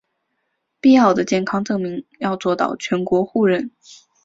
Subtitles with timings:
[0.79, 3.69] 必要的健康证明要做到全国互认